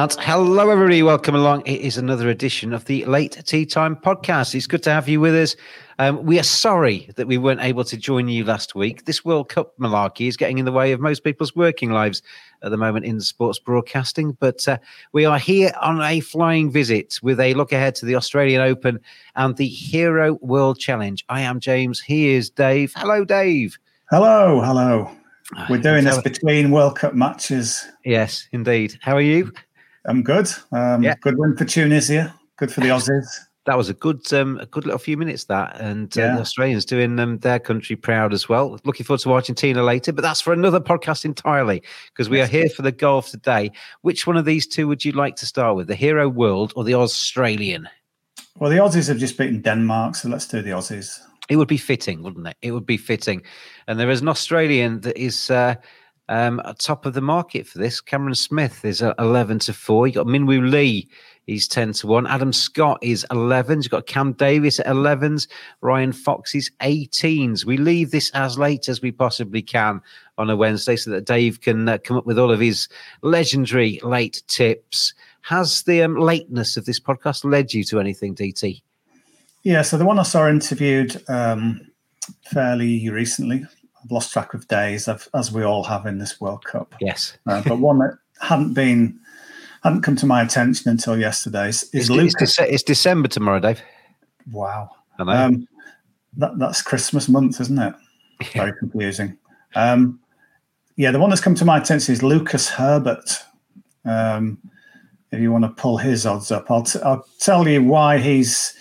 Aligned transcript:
And 0.00 0.16
hello, 0.20 0.70
everybody. 0.70 1.02
Welcome 1.02 1.34
along. 1.34 1.66
It 1.66 1.82
is 1.82 1.98
another 1.98 2.30
edition 2.30 2.72
of 2.72 2.86
the 2.86 3.04
Late 3.04 3.38
Tee 3.44 3.66
Time 3.66 3.94
podcast. 3.94 4.54
It's 4.54 4.66
good 4.66 4.82
to 4.84 4.90
have 4.90 5.10
you 5.10 5.20
with 5.20 5.34
us. 5.34 5.56
Um, 5.98 6.24
we 6.24 6.38
are 6.38 6.42
sorry 6.42 7.10
that 7.16 7.26
we 7.26 7.36
weren't 7.36 7.60
able 7.60 7.84
to 7.84 7.98
join 7.98 8.26
you 8.26 8.42
last 8.42 8.74
week. 8.74 9.04
This 9.04 9.26
World 9.26 9.50
Cup 9.50 9.76
malarkey 9.78 10.26
is 10.26 10.38
getting 10.38 10.56
in 10.56 10.64
the 10.64 10.72
way 10.72 10.92
of 10.92 11.00
most 11.00 11.22
people's 11.22 11.54
working 11.54 11.90
lives 11.90 12.22
at 12.62 12.70
the 12.70 12.78
moment 12.78 13.04
in 13.04 13.20
sports 13.20 13.58
broadcasting. 13.58 14.38
But 14.40 14.66
uh, 14.66 14.78
we 15.12 15.26
are 15.26 15.38
here 15.38 15.70
on 15.82 16.00
a 16.00 16.20
flying 16.20 16.70
visit 16.70 17.18
with 17.22 17.38
a 17.38 17.52
look 17.52 17.70
ahead 17.70 17.94
to 17.96 18.06
the 18.06 18.16
Australian 18.16 18.62
Open 18.62 19.00
and 19.36 19.54
the 19.54 19.68
Hero 19.68 20.38
World 20.40 20.78
Challenge. 20.78 21.22
I 21.28 21.42
am 21.42 21.60
James. 21.60 22.00
He 22.00 22.30
is 22.30 22.48
Dave. 22.48 22.94
Hello, 22.96 23.22
Dave. 23.22 23.78
Hello, 24.08 24.62
hello. 24.62 25.10
We're 25.68 25.78
doing 25.78 26.04
this 26.04 26.22
between 26.22 26.70
World 26.70 26.96
Cup 26.96 27.12
matches. 27.12 27.86
Yes, 28.04 28.48
indeed. 28.52 28.96
How 29.02 29.14
are 29.14 29.20
you? 29.20 29.52
I'm 30.06 30.22
good. 30.22 30.48
Um, 30.72 31.02
Yeah. 31.02 31.14
Good 31.20 31.38
win 31.38 31.56
for 31.56 31.64
Tunisia. 31.64 32.34
Good 32.56 32.72
for 32.72 32.80
the 32.80 32.88
Aussies. 32.88 33.26
That 33.66 33.76
was 33.76 33.90
a 33.90 33.94
good, 33.94 34.32
um, 34.32 34.58
a 34.58 34.66
good 34.66 34.84
little 34.86 34.98
few 34.98 35.16
minutes. 35.16 35.44
That 35.44 35.78
and 35.80 36.16
uh, 36.16 36.20
Yeah. 36.20 36.34
the 36.36 36.40
Australians 36.40 36.84
doing 36.86 37.18
um, 37.20 37.38
their 37.38 37.58
country 37.58 37.94
proud 37.94 38.32
as 38.32 38.48
well. 38.48 38.80
Looking 38.84 39.04
forward 39.04 39.20
to 39.20 39.32
Argentina 39.32 39.82
later, 39.82 40.12
but 40.12 40.22
that's 40.22 40.40
for 40.40 40.52
another 40.52 40.80
podcast 40.80 41.24
entirely 41.24 41.82
because 42.08 42.30
we 42.30 42.40
are 42.40 42.46
here 42.46 42.68
for 42.70 42.82
the 42.82 42.92
golf 42.92 43.30
today. 43.30 43.70
Which 44.00 44.26
one 44.26 44.36
of 44.38 44.46
these 44.46 44.66
two 44.66 44.88
would 44.88 45.04
you 45.04 45.12
like 45.12 45.36
to 45.36 45.46
start 45.46 45.76
with, 45.76 45.88
the 45.88 45.94
Hero 45.94 46.28
World 46.28 46.72
or 46.74 46.84
the 46.84 46.94
Australian? 46.94 47.88
Well, 48.58 48.70
the 48.70 48.78
Aussies 48.78 49.08
have 49.08 49.18
just 49.18 49.36
beaten 49.38 49.60
Denmark, 49.60 50.14
so 50.16 50.28
let's 50.28 50.46
do 50.48 50.62
the 50.62 50.70
Aussies. 50.70 51.20
It 51.48 51.56
would 51.56 51.68
be 51.68 51.76
fitting, 51.78 52.22
wouldn't 52.22 52.46
it? 52.46 52.56
It 52.62 52.72
would 52.72 52.86
be 52.86 52.96
fitting. 52.96 53.42
And 53.86 53.98
there 53.98 54.10
is 54.10 54.20
an 54.20 54.28
Australian 54.28 55.00
that 55.00 55.16
is 55.18 55.50
uh, 55.50 55.74
um, 56.30 56.62
at 56.64 56.78
top 56.78 57.04
of 57.04 57.12
the 57.12 57.20
market 57.20 57.66
for 57.66 57.78
this. 57.78 58.00
Cameron 58.00 58.36
Smith 58.36 58.84
is 58.84 59.02
uh, 59.02 59.12
11 59.18 59.58
to 59.58 59.74
4. 59.74 60.06
You've 60.06 60.14
got 60.14 60.26
Minwoo 60.26 60.70
Lee, 60.70 61.08
he's 61.46 61.66
10 61.66 61.92
to 61.94 62.06
1. 62.06 62.26
Adam 62.28 62.52
Scott 62.52 62.98
is 63.02 63.26
11s. 63.32 63.82
You've 63.82 63.90
got 63.90 64.06
Cam 64.06 64.32
Davis 64.34 64.78
at 64.78 64.86
11s. 64.86 65.48
Ryan 65.80 66.12
Fox 66.12 66.54
is 66.54 66.70
18s. 66.80 67.64
We 67.64 67.76
leave 67.76 68.12
this 68.12 68.30
as 68.30 68.56
late 68.56 68.88
as 68.88 69.02
we 69.02 69.10
possibly 69.10 69.60
can 69.60 70.00
on 70.38 70.48
a 70.48 70.56
Wednesday 70.56 70.94
so 70.94 71.10
that 71.10 71.26
Dave 71.26 71.60
can 71.60 71.88
uh, 71.88 71.98
come 71.98 72.16
up 72.16 72.26
with 72.26 72.38
all 72.38 72.52
of 72.52 72.60
his 72.60 72.88
legendary 73.22 73.98
late 74.04 74.44
tips. 74.46 75.12
Has 75.42 75.82
the 75.82 76.02
um, 76.02 76.16
lateness 76.16 76.76
of 76.76 76.84
this 76.84 77.00
podcast 77.00 77.44
led 77.44 77.74
you 77.74 77.82
to 77.84 77.98
anything, 77.98 78.36
DT? 78.36 78.82
Yeah, 79.64 79.82
so 79.82 79.98
the 79.98 80.06
one 80.06 80.18
I 80.20 80.22
saw 80.22 80.48
interviewed 80.48 81.20
um, 81.28 81.90
fairly 82.44 83.10
recently, 83.10 83.66
I've 84.02 84.10
lost 84.10 84.32
track 84.32 84.54
of 84.54 84.66
days, 84.68 85.08
as 85.08 85.28
as 85.34 85.52
we 85.52 85.62
all 85.62 85.84
have 85.84 86.06
in 86.06 86.18
this 86.18 86.40
World 86.40 86.64
Cup. 86.64 86.94
Yes. 87.00 87.36
Uh, 87.46 87.62
but 87.66 87.78
one 87.78 87.98
that 87.98 88.18
hadn't 88.40 88.74
been, 88.74 89.18
hadn't 89.82 90.02
come 90.02 90.16
to 90.16 90.26
my 90.26 90.42
attention 90.42 90.90
until 90.90 91.18
yesterday 91.18 91.68
is, 91.68 91.84
is 91.92 92.08
It's, 92.08 92.34
it's. 92.40 92.58
Dece- 92.58 92.68
it's 92.70 92.82
December 92.82 93.28
tomorrow, 93.28 93.60
Dave. 93.60 93.82
Wow. 94.50 94.90
Um, 95.18 95.68
that, 96.38 96.58
that's 96.58 96.80
Christmas 96.80 97.28
month, 97.28 97.60
isn't 97.60 97.78
it? 97.78 97.94
Very 98.54 98.72
confusing. 98.78 99.36
Um, 99.74 100.18
yeah, 100.96 101.10
the 101.10 101.18
one 101.18 101.28
that's 101.30 101.42
come 101.42 101.54
to 101.56 101.64
my 101.64 101.78
attention 101.78 102.12
is 102.14 102.22
Lucas 102.22 102.68
Herbert. 102.68 103.38
Um, 104.04 104.58
if 105.30 105.40
you 105.40 105.52
want 105.52 105.64
to 105.64 105.70
pull 105.70 105.98
his 105.98 106.24
odds 106.24 106.50
up, 106.50 106.70
I'll, 106.70 106.82
t- 106.82 107.00
I'll 107.04 107.24
tell 107.38 107.68
you 107.68 107.82
why 107.84 108.18
he's 108.18 108.74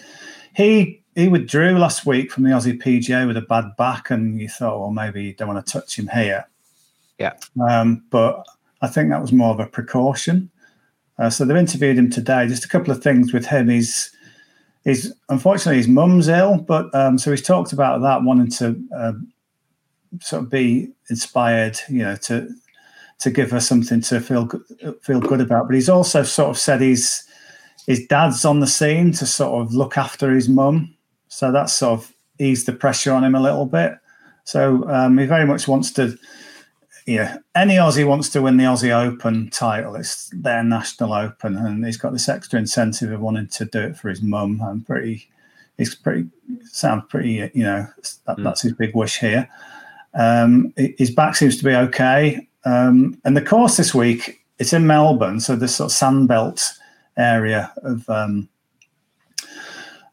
he 0.55 0.98
he 1.15 1.27
withdrew 1.27 1.77
last 1.77 2.05
week 2.05 2.31
from 2.31 2.43
the 2.43 2.51
Aussie 2.51 2.81
PGA 2.81 3.27
with 3.27 3.37
a 3.37 3.41
bad 3.41 3.75
back, 3.77 4.11
and 4.11 4.39
you 4.39 4.47
thought, 4.47 4.79
well, 4.79 4.91
maybe 4.91 5.23
you 5.23 5.33
don't 5.33 5.47
want 5.47 5.65
to 5.65 5.71
touch 5.71 5.97
him 5.97 6.07
here. 6.07 6.47
Yeah. 7.17 7.33
Um, 7.67 8.03
but 8.09 8.45
I 8.81 8.87
think 8.87 9.09
that 9.09 9.21
was 9.21 9.33
more 9.33 9.51
of 9.51 9.59
a 9.59 9.65
precaution. 9.65 10.49
Uh, 11.17 11.29
so 11.29 11.43
they've 11.43 11.57
interviewed 11.57 11.97
him 11.97 12.09
today. 12.09 12.47
Just 12.47 12.63
a 12.63 12.69
couple 12.69 12.91
of 12.91 13.03
things 13.03 13.33
with 13.33 13.45
him. 13.45 13.67
He's 13.67 14.15
he's 14.85 15.13
unfortunately 15.27 15.77
his 15.77 15.87
mum's 15.87 16.29
ill, 16.29 16.57
but 16.57 16.93
um, 16.95 17.17
so 17.17 17.31
he's 17.31 17.41
talked 17.41 17.73
about 17.73 18.01
that, 18.01 18.23
wanting 18.23 18.49
to 18.51 18.81
um, 18.95 19.33
sort 20.21 20.43
of 20.43 20.49
be 20.49 20.89
inspired, 21.09 21.77
you 21.89 21.99
know, 21.99 22.15
to 22.15 22.49
to 23.19 23.29
give 23.29 23.51
her 23.51 23.59
something 23.59 23.99
to 23.99 24.21
feel 24.21 24.45
go- 24.45 24.63
feel 25.01 25.19
good 25.19 25.41
about. 25.41 25.67
But 25.67 25.75
he's 25.75 25.89
also 25.89 26.23
sort 26.23 26.49
of 26.49 26.57
said 26.57 26.79
he's 26.79 27.25
his 27.85 28.05
dad's 28.07 28.45
on 28.45 28.59
the 28.59 28.67
scene 28.67 29.11
to 29.13 29.25
sort 29.25 29.61
of 29.61 29.73
look 29.73 29.97
after 29.97 30.33
his 30.33 30.47
mum, 30.47 30.95
so 31.29 31.51
that's 31.51 31.73
sort 31.73 31.99
of 31.99 32.13
eased 32.39 32.65
the 32.65 32.73
pressure 32.73 33.13
on 33.13 33.23
him 33.23 33.35
a 33.35 33.41
little 33.41 33.65
bit. 33.65 33.93
So 34.43 34.87
um, 34.89 35.17
he 35.17 35.25
very 35.25 35.45
much 35.45 35.67
wants 35.67 35.91
to. 35.93 36.17
Yeah, 37.05 37.37
any 37.55 37.75
Aussie 37.75 38.05
wants 38.05 38.29
to 38.29 38.41
win 38.41 38.57
the 38.57 38.65
Aussie 38.65 38.91
Open 38.91 39.49
title. 39.49 39.95
It's 39.95 40.29
their 40.29 40.63
national 40.63 41.13
Open, 41.13 41.57
and 41.57 41.83
he's 41.83 41.97
got 41.97 42.13
this 42.13 42.29
extra 42.29 42.59
incentive 42.59 43.11
of 43.11 43.21
wanting 43.21 43.47
to 43.47 43.65
do 43.65 43.79
it 43.79 43.97
for 43.97 44.09
his 44.09 44.21
mum. 44.21 44.61
I'm 44.61 44.81
pretty, 44.81 45.27
he's 45.77 45.95
pretty, 45.95 46.27
sounds 46.65 47.05
pretty, 47.09 47.49
you 47.55 47.63
know, 47.63 47.87
that, 48.27 48.37
that's 48.43 48.61
his 48.61 48.73
big 48.73 48.95
wish 48.95 49.17
here. 49.17 49.49
Um, 50.13 50.71
his 50.75 51.09
back 51.09 51.35
seems 51.35 51.57
to 51.57 51.63
be 51.63 51.73
okay, 51.73 52.47
um, 52.63 53.19
and 53.25 53.35
the 53.35 53.41
course 53.41 53.77
this 53.77 53.95
week 53.95 54.45
it's 54.59 54.73
in 54.73 54.85
Melbourne, 54.85 55.39
so 55.39 55.55
this 55.55 55.77
sort 55.77 55.91
of 55.91 55.97
sandbelt 55.97 56.77
area 57.17 57.71
of 57.77 58.07
um, 58.09 58.47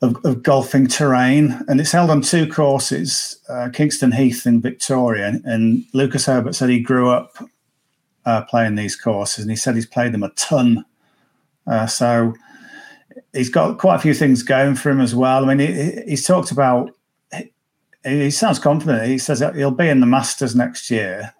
of, 0.02 0.16
of 0.24 0.42
golfing 0.42 0.86
terrain, 0.86 1.58
and 1.68 1.80
it's 1.80 1.92
held 1.92 2.10
on 2.10 2.20
two 2.20 2.50
courses: 2.50 3.40
uh, 3.48 3.68
Kingston 3.72 4.12
Heath 4.12 4.46
in 4.46 4.60
Victoria. 4.60 5.40
And 5.44 5.84
Lucas 5.92 6.26
Herbert 6.26 6.54
said 6.54 6.68
he 6.68 6.80
grew 6.80 7.10
up 7.10 7.36
uh, 8.24 8.42
playing 8.42 8.74
these 8.74 8.96
courses, 8.96 9.44
and 9.44 9.50
he 9.50 9.56
said 9.56 9.74
he's 9.74 9.86
played 9.86 10.12
them 10.12 10.22
a 10.22 10.30
ton. 10.30 10.84
Uh, 11.66 11.86
so 11.86 12.34
he's 13.32 13.48
got 13.48 13.78
quite 13.78 13.96
a 13.96 14.00
few 14.00 14.14
things 14.14 14.42
going 14.42 14.74
for 14.74 14.90
him 14.90 15.00
as 15.00 15.14
well. 15.14 15.48
I 15.48 15.54
mean, 15.54 15.66
he, 15.66 16.02
he's 16.08 16.26
talked 16.26 16.50
about. 16.50 16.90
He, 18.04 18.30
sounds 18.30 18.60
confident. 18.60 19.08
He 19.08 19.18
says 19.18 19.42
he'll 19.56 19.72
be 19.72 19.88
in 19.88 19.98
the 19.98 20.06
Masters 20.06 20.54
next 20.54 20.92
year, 20.92 21.34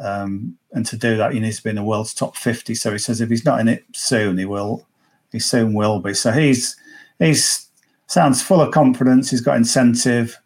um, 0.00 0.58
and 0.72 0.84
to 0.86 0.96
do 0.96 1.16
that, 1.16 1.32
he 1.32 1.38
needs 1.38 1.58
to 1.58 1.62
be 1.62 1.70
in 1.70 1.76
the 1.76 1.84
world's 1.84 2.14
top 2.14 2.36
fifty. 2.36 2.74
So 2.74 2.90
he 2.90 2.98
says 2.98 3.20
if 3.20 3.28
he's 3.28 3.44
not 3.44 3.60
in 3.60 3.68
it 3.68 3.84
soon, 3.92 4.38
he 4.38 4.46
will. 4.46 4.86
He 5.30 5.38
soon 5.38 5.74
will 5.74 6.00
be. 6.00 6.14
So 6.14 6.32
he's 6.32 6.74
he's 7.18 7.65
sounds 8.06 8.42
full 8.42 8.60
of 8.60 8.72
confidence. 8.72 9.30
He's 9.30 9.40
got 9.40 9.56
incentive. 9.56 10.36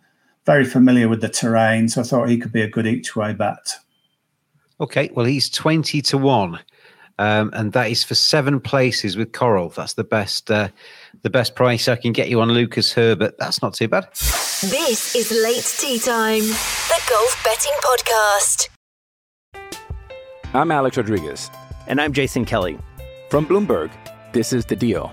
Very 0.47 0.65
familiar 0.65 1.09
with 1.09 1.21
the 1.21 1.29
terrain, 1.29 1.89
so 1.89 2.01
I 2.01 2.05
thought 2.05 2.29
he 2.29 2.39
could 2.39 2.53
be 2.53 2.62
a 2.62 2.69
good 2.69 2.87
each 2.87 3.15
way 3.15 3.35
bet. 3.35 3.75
Okay, 4.81 5.11
well 5.12 5.27
he's 5.27 5.51
twenty 5.51 6.01
to 6.03 6.19
one. 6.19 6.59
Um, 7.19 7.51
and 7.53 7.75
that 7.75 7.91
is 7.91 8.03
for 8.03 8.15
seven 8.15 8.61
places 8.61 9.15
with 9.19 9.33
Coral. 9.33 9.69
That's 9.69 9.93
the 9.93 10.05
best, 10.05 10.51
uh, 10.51 10.69
the 11.21 11.29
best 11.29 11.55
price 11.55 11.87
I 11.87 11.97
can 11.97 12.15
get 12.15 12.31
you 12.31 12.41
on 12.41 12.51
Lucas 12.51 12.95
Herbert. 12.95 13.37
That's 13.39 13.61
not 13.61 13.75
too 13.75 13.89
bad. 13.89 14.09
This 14.15 15.15
is 15.15 15.31
late 15.31 15.71
tee 15.79 15.99
time, 15.99 16.41
the 16.41 17.01
golf 17.11 17.45
betting 17.45 17.75
podcast. 17.85 18.69
I'm 20.55 20.71
Alex 20.71 20.97
Rodriguez, 20.97 21.51
and 21.87 22.01
I'm 22.01 22.15
Jason 22.15 22.47
Kelly 22.47 22.79
from 23.29 23.45
Bloomberg. 23.45 23.91
This 24.33 24.55
is 24.55 24.65
the 24.65 24.77
Deal. 24.77 25.12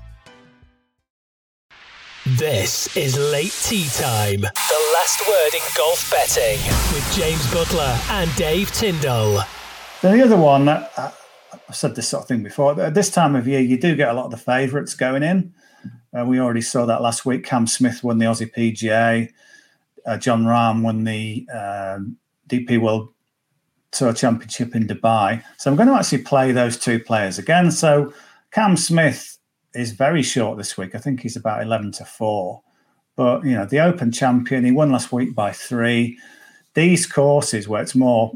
This 2.23 2.95
is 2.95 3.17
late 3.17 3.51
tee 3.63 3.87
time. 3.89 4.41
The 4.41 4.91
last 4.93 5.27
word 5.27 5.55
in 5.55 5.61
golf 5.75 6.07
betting 6.11 6.59
with 6.93 7.11
James 7.15 7.51
Butler 7.51 7.97
and 8.11 8.35
Dave 8.35 8.71
Tindall. 8.71 9.43
The 10.03 10.23
other 10.23 10.37
one, 10.37 10.69
uh, 10.69 10.87
I've 10.97 11.75
said 11.75 11.95
this 11.95 12.09
sort 12.09 12.21
of 12.21 12.27
thing 12.27 12.43
before. 12.43 12.79
At 12.79 12.93
this 12.93 13.09
time 13.09 13.35
of 13.35 13.47
year, 13.47 13.59
you 13.59 13.75
do 13.75 13.95
get 13.95 14.09
a 14.09 14.13
lot 14.13 14.25
of 14.25 14.31
the 14.31 14.37
favourites 14.37 14.93
going 14.93 15.23
in. 15.23 15.55
Uh, 16.15 16.23
we 16.23 16.39
already 16.39 16.61
saw 16.61 16.85
that 16.85 17.01
last 17.01 17.25
week. 17.25 17.43
Cam 17.43 17.65
Smith 17.65 18.03
won 18.03 18.19
the 18.19 18.25
Aussie 18.25 18.53
PGA. 18.53 19.31
Uh, 20.05 20.17
Jon 20.17 20.43
Rahm 20.43 20.83
won 20.83 21.03
the 21.05 21.47
uh, 21.51 21.97
DP 22.47 22.79
World 22.79 23.09
Tour 23.89 24.13
Championship 24.13 24.75
in 24.75 24.85
Dubai. 24.85 25.43
So 25.57 25.71
I'm 25.71 25.75
going 25.75 25.89
to 25.89 25.95
actually 25.95 26.21
play 26.21 26.51
those 26.51 26.77
two 26.77 26.99
players 26.99 27.39
again. 27.39 27.71
So 27.71 28.13
Cam 28.51 28.77
Smith 28.77 29.39
is 29.73 29.91
very 29.91 30.23
short 30.23 30.57
this 30.57 30.77
week. 30.77 30.95
I 30.95 30.97
think 30.97 31.21
he's 31.21 31.35
about 31.35 31.61
11 31.61 31.93
to 31.93 32.05
4. 32.05 32.61
But, 33.15 33.45
you 33.45 33.53
know, 33.53 33.65
the 33.65 33.79
Open 33.79 34.11
champion, 34.11 34.65
he 34.65 34.71
won 34.71 34.91
last 34.91 35.11
week 35.11 35.35
by 35.35 35.51
three. 35.51 36.17
These 36.73 37.05
courses 37.05 37.67
where 37.67 37.81
it's 37.81 37.95
more, 37.95 38.33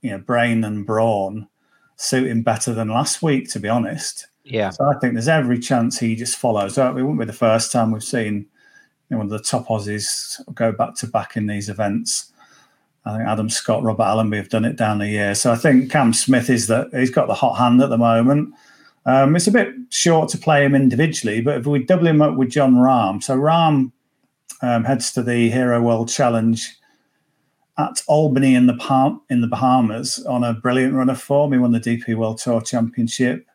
you 0.00 0.10
know, 0.10 0.18
brain 0.18 0.64
and 0.64 0.86
brawn, 0.86 1.48
suit 1.96 2.28
him 2.28 2.42
better 2.42 2.72
than 2.72 2.88
last 2.88 3.22
week, 3.22 3.50
to 3.50 3.60
be 3.60 3.68
honest. 3.68 4.26
Yeah. 4.44 4.70
So 4.70 4.84
I 4.84 4.98
think 4.98 5.14
there's 5.14 5.28
every 5.28 5.58
chance 5.58 5.98
he 5.98 6.16
just 6.16 6.36
follows 6.36 6.78
up. 6.78 6.96
It 6.96 7.02
won't 7.02 7.18
be 7.18 7.26
the 7.26 7.32
first 7.32 7.72
time 7.72 7.90
we've 7.90 8.02
seen 8.02 8.34
you 8.34 8.46
know, 9.10 9.18
one 9.18 9.26
of 9.26 9.32
the 9.32 9.38
top 9.38 9.66
Aussies 9.68 10.40
go 10.54 10.72
back 10.72 10.94
to 10.96 11.06
back 11.06 11.36
in 11.36 11.46
these 11.46 11.68
events. 11.68 12.32
I 13.06 13.16
think 13.16 13.28
Adam 13.28 13.50
Scott, 13.50 13.82
Robert 13.82 14.04
Allenby 14.04 14.38
have 14.38 14.48
done 14.48 14.64
it 14.64 14.76
down 14.76 14.98
the 14.98 15.08
year. 15.08 15.34
So 15.34 15.52
I 15.52 15.56
think 15.56 15.90
Cam 15.90 16.14
Smith 16.14 16.48
is 16.48 16.68
that 16.68 16.88
he's 16.92 17.10
got 17.10 17.28
the 17.28 17.34
hot 17.34 17.54
hand 17.54 17.82
at 17.82 17.90
the 17.90 17.98
moment. 17.98 18.54
Um, 19.06 19.36
it's 19.36 19.46
a 19.46 19.52
bit 19.52 19.74
short 19.90 20.30
to 20.30 20.38
play 20.38 20.64
him 20.64 20.74
individually, 20.74 21.40
but 21.40 21.58
if 21.58 21.66
we 21.66 21.84
double 21.84 22.06
him 22.06 22.22
up 22.22 22.36
with 22.36 22.50
Jon 22.50 22.76
Rahm, 22.76 23.22
so 23.22 23.36
Rahm 23.36 23.92
um, 24.62 24.84
heads 24.84 25.12
to 25.12 25.22
the 25.22 25.50
Hero 25.50 25.82
World 25.82 26.08
Challenge 26.08 26.66
at 27.78 28.02
Albany 28.06 28.54
in 28.54 28.66
the 28.66 29.18
in 29.30 29.40
the 29.40 29.46
Bahamas 29.46 30.24
on 30.26 30.44
a 30.44 30.54
brilliant 30.54 30.94
run 30.94 31.10
of 31.10 31.20
form. 31.20 31.52
He 31.52 31.58
won 31.58 31.72
the 31.72 31.80
DP 31.80 32.14
World 32.14 32.38
Tour 32.38 32.60
Championship. 32.60 33.46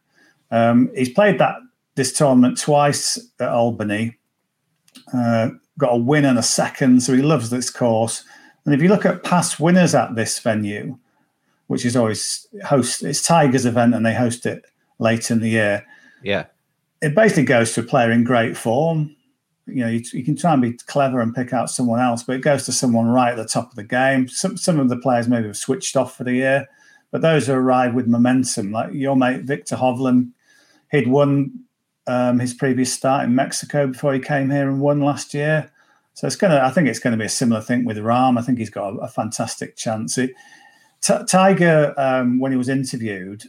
Um, 0.51 0.91
he's 0.95 1.09
played 1.09 1.39
that 1.39 1.55
this 1.95 2.13
tournament 2.13 2.59
twice 2.59 3.17
at 3.39 3.49
Albany. 3.49 4.17
Uh, 5.13 5.49
got 5.77 5.93
a 5.93 5.97
win 5.97 6.25
and 6.25 6.37
a 6.37 6.43
second, 6.43 7.01
so 7.01 7.13
he 7.13 7.21
loves 7.21 7.49
this 7.49 7.69
course. 7.69 8.23
And 8.65 8.75
if 8.75 8.81
you 8.81 8.89
look 8.89 9.05
at 9.05 9.23
past 9.23 9.59
winners 9.59 9.95
at 9.95 10.15
this 10.15 10.37
venue, 10.39 10.97
which 11.67 11.85
is 11.85 11.95
always 11.95 12.47
host, 12.65 13.03
it's 13.03 13.21
Tiger's 13.21 13.65
event, 13.65 13.95
and 13.95 14.05
they 14.05 14.13
host 14.13 14.45
it 14.45 14.65
late 14.99 15.31
in 15.31 15.39
the 15.39 15.49
year. 15.49 15.85
Yeah, 16.21 16.45
it 17.01 17.15
basically 17.15 17.45
goes 17.45 17.73
to 17.73 17.81
a 17.81 17.83
player 17.83 18.11
in 18.11 18.23
great 18.23 18.55
form 18.55 19.15
you 19.73 19.83
know, 19.83 19.89
you, 19.89 20.03
you, 20.13 20.23
can 20.23 20.35
try 20.35 20.53
and 20.53 20.61
be 20.61 20.73
clever 20.73 21.21
and 21.21 21.33
pick 21.33 21.53
out 21.53 21.69
someone 21.69 21.99
else, 21.99 22.23
but 22.23 22.35
it 22.35 22.41
goes 22.41 22.65
to 22.65 22.71
someone 22.71 23.07
right 23.07 23.31
at 23.31 23.37
the 23.37 23.45
top 23.45 23.69
of 23.69 23.75
the 23.75 23.83
game. 23.83 24.27
Some 24.27 24.57
some 24.57 24.79
of 24.79 24.89
the 24.89 24.97
players 24.97 25.27
maybe 25.27 25.47
have 25.47 25.57
switched 25.57 25.95
off 25.95 26.15
for 26.15 26.23
the 26.23 26.33
year, 26.33 26.67
but 27.11 27.21
those 27.21 27.47
who 27.47 27.53
arrive 27.53 27.93
with 27.93 28.07
momentum, 28.07 28.71
like 28.71 28.93
your 28.93 29.15
mate 29.15 29.43
Viktor 29.43 29.75
Hovland, 29.75 30.31
he'd 30.91 31.07
won 31.07 31.65
um, 32.07 32.39
his 32.39 32.53
previous 32.53 32.91
start 32.91 33.25
in 33.25 33.35
Mexico 33.35 33.87
before 33.87 34.13
he 34.13 34.19
came 34.19 34.49
here 34.49 34.69
and 34.69 34.81
won 34.81 35.01
last 35.01 35.33
year. 35.33 35.71
So 36.13 36.27
it's 36.27 36.35
gonna, 36.35 36.59
I 36.59 36.71
think 36.71 36.87
it's 36.87 36.99
going 36.99 37.11
to 37.11 37.17
be 37.17 37.25
a 37.25 37.29
similar 37.29 37.61
thing 37.61 37.85
with 37.85 37.97
Rahm. 37.97 38.37
I 38.37 38.41
think 38.41 38.57
he's 38.57 38.69
got 38.69 38.93
a, 38.93 38.97
a 38.97 39.07
fantastic 39.07 39.75
chance. 39.75 40.17
It, 40.17 40.31
T- 41.01 41.23
Tiger, 41.27 41.93
um, 41.97 42.39
when 42.39 42.51
he 42.51 42.57
was 42.57 42.67
interviewed, 42.67 43.43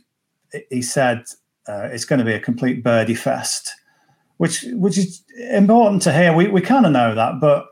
he 0.71 0.83
said 0.83 1.25
uh, 1.69 1.89
it's 1.93 2.05
going 2.05 2.19
to 2.19 2.25
be 2.25 2.35
a 2.35 2.41
complete 2.41 2.83
birdie 2.83 3.15
fest 3.15 3.73
which 4.41 4.65
which 4.73 4.97
is 4.97 5.23
important 5.51 6.01
to 6.01 6.11
hear. 6.15 6.33
We 6.33 6.49
we 6.49 6.63
kind 6.63 6.87
of 6.87 6.93
know 6.93 7.15
that, 7.15 7.41
but 7.43 7.67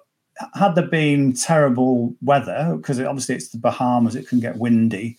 had 0.53 0.75
there 0.75 0.87
been 0.87 1.33
terrible 1.33 2.15
weather, 2.21 2.75
because 2.77 3.01
obviously 3.01 3.37
it's 3.37 3.49
the 3.49 3.57
Bahamas, 3.57 4.15
it 4.15 4.29
can 4.29 4.39
get 4.39 4.59
windy. 4.59 5.17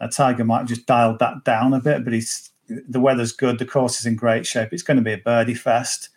A 0.00 0.08
Tiger 0.08 0.44
might 0.44 0.66
just 0.66 0.84
dialed 0.84 1.20
that 1.20 1.42
down 1.44 1.72
a 1.72 1.80
bit, 1.80 2.04
but 2.04 2.12
he's 2.12 2.50
the 2.68 3.00
weather's 3.00 3.32
good, 3.32 3.58
the 3.58 3.64
course 3.64 3.98
is 3.98 4.04
in 4.04 4.14
great 4.14 4.44
shape. 4.44 4.74
It's 4.74 4.82
going 4.82 4.98
to 4.98 5.02
be 5.02 5.14
a 5.14 5.18
birdie 5.18 5.54
fest. 5.54 6.10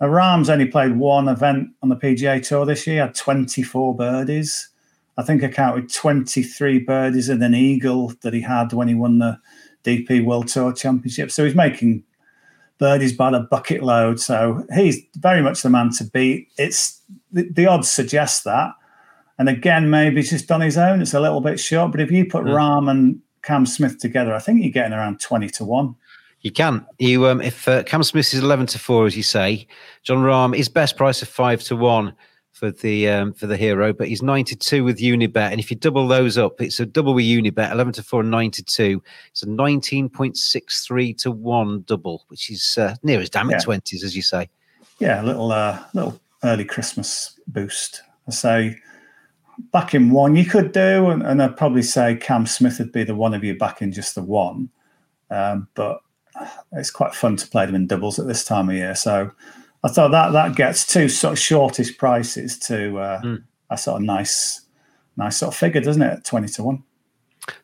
Now, 0.00 0.08
Rahm's 0.08 0.48
only 0.48 0.66
played 0.66 0.96
one 0.96 1.28
event 1.28 1.68
on 1.82 1.90
the 1.90 1.96
PGA 1.96 2.42
Tour 2.42 2.64
this 2.64 2.86
year. 2.86 3.02
Had 3.02 3.14
24 3.14 3.96
birdies. 3.96 4.70
I 5.18 5.24
think 5.24 5.44
I 5.44 5.48
counted 5.48 5.92
23 5.92 6.78
birdies 6.78 7.28
and 7.28 7.42
an 7.42 7.54
eagle 7.54 8.14
that 8.22 8.32
he 8.32 8.40
had 8.40 8.72
when 8.72 8.88
he 8.88 8.94
won 8.94 9.18
the 9.18 9.38
DP 9.84 10.24
World 10.24 10.48
Tour 10.48 10.72
Championship. 10.72 11.30
So 11.30 11.44
he's 11.44 11.54
making 11.54 12.04
birdies 12.78 13.12
by 13.12 13.30
the 13.30 13.40
bucket 13.40 13.82
load. 13.82 14.20
So 14.20 14.66
he's 14.74 14.98
very 15.16 15.42
much 15.42 15.62
the 15.62 15.70
man 15.70 15.90
to 15.92 16.04
beat. 16.04 16.48
It's 16.56 17.00
the, 17.32 17.48
the 17.50 17.66
odds 17.66 17.90
suggest 17.90 18.44
that. 18.44 18.72
And 19.38 19.48
again, 19.48 19.88
maybe 19.88 20.16
he's 20.16 20.30
just 20.30 20.50
on 20.50 20.60
his 20.60 20.76
own. 20.76 21.00
It's 21.00 21.14
a 21.14 21.20
little 21.20 21.40
bit 21.40 21.58
short. 21.60 21.92
But 21.92 22.00
if 22.00 22.10
you 22.10 22.26
put 22.26 22.44
mm. 22.44 22.50
Rahm 22.50 22.90
and 22.90 23.20
Cam 23.42 23.64
Smith 23.64 23.98
together, 23.98 24.34
I 24.34 24.38
think 24.38 24.62
you're 24.62 24.72
getting 24.72 24.92
around 24.92 25.20
20 25.20 25.48
to 25.50 25.64
1. 25.64 25.94
You 26.42 26.50
can. 26.50 26.86
You 26.98 27.26
um, 27.26 27.40
if 27.42 27.68
uh, 27.68 27.82
Cam 27.82 28.02
Smith 28.02 28.32
is 28.32 28.42
eleven 28.42 28.64
to 28.68 28.78
four, 28.78 29.04
as 29.04 29.14
you 29.14 29.22
say, 29.22 29.66
Jon 30.04 30.18
Rahm 30.18 30.56
is 30.56 30.70
best 30.70 30.96
price 30.96 31.20
of 31.20 31.28
five 31.28 31.62
to 31.64 31.76
one 31.76 32.14
for 32.52 32.70
the 32.70 33.08
um, 33.08 33.32
for 33.32 33.46
the 33.46 33.56
hero, 33.56 33.92
but 33.92 34.08
he's 34.08 34.22
92 34.22 34.84
with 34.84 34.98
Unibet. 34.98 35.50
And 35.50 35.60
if 35.60 35.70
you 35.70 35.76
double 35.76 36.06
those 36.06 36.36
up, 36.36 36.60
it's 36.60 36.80
a 36.80 36.86
double 36.86 37.14
with 37.14 37.24
Unibet, 37.24 37.72
11 37.72 37.94
to 37.94 38.02
4 38.02 38.20
and 38.20 38.30
92. 38.30 39.02
It's 39.30 39.42
a 39.42 39.46
19.63 39.46 41.18
to 41.18 41.30
1 41.30 41.82
double, 41.86 42.24
which 42.28 42.50
is 42.50 42.76
uh, 42.78 42.96
near 43.02 43.20
as 43.20 43.30
damn 43.30 43.50
it 43.50 43.54
yeah. 43.54 43.58
20s, 43.60 44.04
as 44.04 44.14
you 44.14 44.22
say. 44.22 44.48
Yeah, 44.98 45.22
a 45.22 45.24
little 45.24 45.52
uh, 45.52 45.82
little 45.94 46.20
early 46.44 46.64
Christmas 46.64 47.38
boost. 47.46 48.02
So 48.28 48.70
back 49.72 49.94
in 49.94 50.10
one, 50.10 50.36
you 50.36 50.44
could 50.44 50.72
do, 50.72 51.10
and, 51.10 51.22
and 51.22 51.42
I'd 51.42 51.56
probably 51.56 51.82
say 51.82 52.16
Cam 52.16 52.46
Smith 52.46 52.78
would 52.78 52.92
be 52.92 53.04
the 53.04 53.14
one 53.14 53.34
of 53.34 53.44
you 53.44 53.56
back 53.56 53.82
in 53.82 53.92
just 53.92 54.14
the 54.14 54.22
one. 54.22 54.70
Um, 55.30 55.68
but 55.74 56.00
it's 56.72 56.90
quite 56.90 57.14
fun 57.14 57.36
to 57.36 57.46
play 57.48 57.66
them 57.66 57.74
in 57.74 57.86
doubles 57.86 58.18
at 58.18 58.26
this 58.26 58.44
time 58.44 58.68
of 58.68 58.74
year. 58.74 58.94
So 58.94 59.30
I 59.82 59.88
thought 59.88 60.10
that 60.10 60.32
that 60.32 60.56
gets 60.56 60.86
two 60.86 61.08
sort 61.08 61.32
of 61.32 61.38
shortest 61.38 61.96
prices 61.98 62.58
to 62.60 62.98
uh, 62.98 63.22
mm. 63.22 63.42
a 63.70 63.78
sort 63.78 64.00
of 64.00 64.06
nice, 64.06 64.62
nice 65.16 65.38
sort 65.38 65.54
of 65.54 65.58
figure, 65.58 65.80
doesn't 65.80 66.02
it? 66.02 66.24
Twenty 66.24 66.48
to 66.48 66.62
one. 66.62 66.84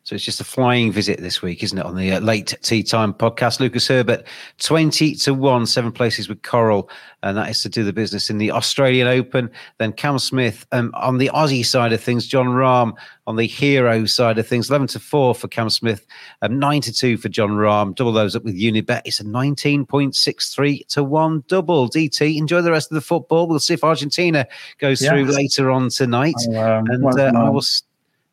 So 0.03 0.15
it's 0.15 0.23
just 0.23 0.41
a 0.41 0.45
flying 0.45 0.91
visit 0.91 1.19
this 1.19 1.41
week, 1.41 1.63
isn't 1.63 1.77
it? 1.77 1.85
On 1.85 1.95
the 1.95 2.13
uh, 2.13 2.19
late 2.19 2.55
tee 2.61 2.83
time 2.83 3.13
podcast, 3.13 3.59
Lucas 3.59 3.87
Herbert, 3.87 4.25
twenty 4.59 5.15
to 5.15 5.33
one, 5.33 5.65
seven 5.65 5.91
places 5.91 6.27
with 6.27 6.41
Coral, 6.41 6.89
and 7.23 7.37
that 7.37 7.49
is 7.49 7.61
to 7.63 7.69
do 7.69 7.83
the 7.83 7.93
business 7.93 8.29
in 8.29 8.37
the 8.37 8.51
Australian 8.51 9.07
Open. 9.07 9.49
Then 9.77 9.93
Cam 9.93 10.19
Smith 10.19 10.65
um, 10.71 10.91
on 10.95 11.17
the 11.17 11.29
Aussie 11.33 11.65
side 11.65 11.93
of 11.93 12.01
things, 12.01 12.27
Jon 12.27 12.47
Rahm 12.47 12.93
on 13.27 13.35
the 13.35 13.45
hero 13.45 14.05
side 14.05 14.37
of 14.37 14.47
things, 14.47 14.69
eleven 14.69 14.87
to 14.87 14.99
four 14.99 15.35
for 15.35 15.47
Cam 15.47 15.69
Smith, 15.69 16.05
um, 16.41 16.57
nine 16.57 16.81
to 16.81 16.93
two 16.93 17.17
for 17.17 17.29
Jon 17.29 17.51
Rahm. 17.51 17.93
Double 17.95 18.13
those 18.13 18.35
up 18.35 18.43
with 18.43 18.59
Unibet. 18.59 19.01
It's 19.05 19.19
a 19.19 19.27
nineteen 19.27 19.85
point 19.85 20.15
six 20.15 20.53
three 20.53 20.83
to 20.89 21.03
one 21.03 21.43
double. 21.47 21.89
DT, 21.89 22.37
enjoy 22.37 22.61
the 22.61 22.71
rest 22.71 22.91
of 22.91 22.95
the 22.95 23.01
football. 23.01 23.47
We'll 23.47 23.59
see 23.59 23.73
if 23.73 23.83
Argentina 23.83 24.47
goes 24.79 25.01
yes. 25.01 25.11
through 25.11 25.25
later 25.25 25.69
on 25.69 25.89
tonight, 25.89 26.35
um, 26.49 26.85
and 26.87 27.05
uh, 27.19 27.31
I 27.35 27.49
will. 27.49 27.63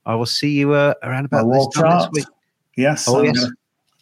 I 0.06 0.14
will 0.14 0.26
see 0.26 0.50
you 0.50 0.72
uh, 0.72 0.94
around 1.02 1.26
about 1.26 1.50
this 1.50 1.68
time 1.74 1.98
next 1.98 2.12
week. 2.12 2.26
Yes. 2.76 3.08
Oh, 3.08 3.22
yes. 3.22 3.46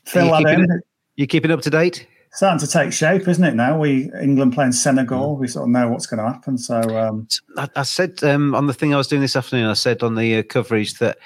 Fill 0.05 0.31
that 0.31 0.47
in. 0.47 0.65
It, 0.65 0.85
you 1.17 1.27
keeping 1.27 1.51
up 1.51 1.61
to 1.63 1.71
date? 1.71 2.07
Starting 2.33 2.59
to 2.59 2.67
take 2.67 2.93
shape, 2.93 3.29
isn't 3.29 3.45
it? 3.45 3.55
Now 3.55 3.79
we 3.79 4.11
England 4.21 4.55
playing 4.55 4.73
Senegal, 4.73 5.37
we 5.37 5.47
sort 5.47 5.65
of 5.65 5.69
know 5.69 5.89
what's 5.89 6.07
going 6.07 6.19
to 6.19 6.33
happen. 6.33 6.57
So 6.57 6.81
um, 6.99 7.29
I, 7.59 7.69
I, 7.77 7.83
said 7.83 8.25
um, 8.25 8.55
on 8.55 8.67
the 8.67 8.73
thing 8.73 8.95
I 8.95 8.97
was 8.97 9.07
doing 9.07 9.21
this 9.21 9.37
afternoon, 9.37 9.67
I 9.67 9.75
said 9.75 10.03
on 10.03 10.15
the 10.15 10.39
uh, 10.39 10.43
coverage 10.43 10.95
that 10.95 11.19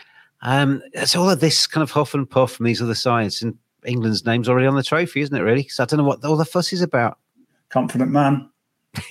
um, 0.42 0.82
it's 0.92 1.14
all 1.14 1.30
of 1.30 1.38
this 1.38 1.66
kind 1.68 1.82
of 1.82 1.92
huff 1.92 2.12
and 2.12 2.28
puff 2.28 2.52
from 2.52 2.66
these 2.66 2.82
other 2.82 2.96
sides, 2.96 3.40
and 3.40 3.56
England's 3.84 4.26
name's 4.26 4.48
already 4.48 4.66
on 4.66 4.74
the 4.74 4.82
trophy, 4.82 5.20
isn't 5.20 5.36
it? 5.36 5.42
Really? 5.42 5.62
Because 5.62 5.78
I 5.78 5.84
don't 5.84 5.98
know 5.98 6.04
what 6.04 6.24
all 6.24 6.36
the 6.36 6.44
fuss 6.44 6.72
is 6.72 6.82
about. 6.82 7.18
Confident 7.68 8.10
man. 8.10 8.50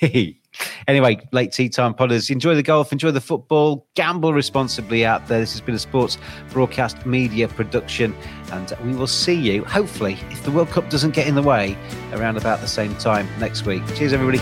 Anyway, 0.88 1.20
late 1.32 1.52
tee 1.52 1.68
time 1.68 1.94
podders, 1.94 2.30
enjoy 2.30 2.54
the 2.54 2.62
golf, 2.62 2.92
enjoy 2.92 3.10
the 3.10 3.20
football, 3.20 3.86
gamble 3.94 4.32
responsibly 4.32 5.04
out 5.04 5.26
there. 5.26 5.40
This 5.40 5.52
has 5.52 5.60
been 5.60 5.74
a 5.74 5.78
sports 5.78 6.18
broadcast 6.50 7.04
media 7.06 7.48
production, 7.48 8.14
and 8.52 8.72
we 8.84 8.94
will 8.94 9.06
see 9.06 9.34
you, 9.34 9.64
hopefully, 9.64 10.18
if 10.30 10.42
the 10.44 10.50
World 10.50 10.68
Cup 10.68 10.88
doesn't 10.90 11.14
get 11.14 11.26
in 11.26 11.34
the 11.34 11.42
way, 11.42 11.76
around 12.12 12.36
about 12.36 12.60
the 12.60 12.68
same 12.68 12.94
time 12.96 13.28
next 13.38 13.66
week. 13.66 13.82
Cheers, 13.94 14.12
everybody. 14.12 14.40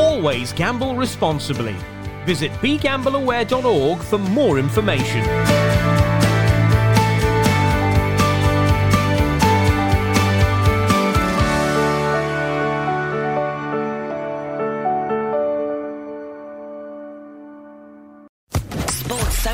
Always 0.00 0.52
gamble 0.52 0.96
responsibly. 0.96 1.76
Visit 2.26 2.52
begambleaware.org 2.52 3.98
for 4.00 4.18
more 4.18 4.58
information. 4.58 6.19